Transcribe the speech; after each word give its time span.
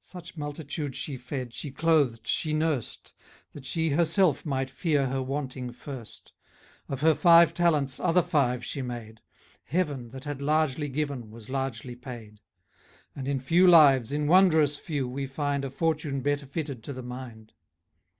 Such 0.00 0.36
multitudes 0.36 0.96
she 0.98 1.16
fed, 1.16 1.54
she 1.54 1.70
clothed, 1.70 2.26
she 2.26 2.52
nurst, 2.52 3.12
That 3.52 3.64
she 3.64 3.90
herself 3.90 4.44
might 4.44 4.68
fear 4.68 5.06
her 5.06 5.22
wanting 5.22 5.70
first. 5.70 6.32
Of 6.88 7.00
her 7.02 7.14
five 7.14 7.54
talents, 7.54 8.00
other 8.00 8.22
five 8.22 8.64
she 8.64 8.82
made; 8.82 9.20
Heaven, 9.66 10.08
that 10.10 10.24
had 10.24 10.42
largely 10.42 10.88
given, 10.88 11.30
was 11.30 11.48
largely 11.48 11.94
paid; 11.94 12.40
And 13.14 13.28
in 13.28 13.38
few 13.38 13.68
lives, 13.68 14.10
in 14.10 14.26
wonderous 14.26 14.78
few, 14.78 15.06
we 15.06 15.28
find 15.28 15.64
A 15.64 15.70
fortune 15.70 16.22
better 16.22 16.44
fitted 16.46 16.82
to 16.82 16.92
the 16.92 17.02
mind. 17.04 17.52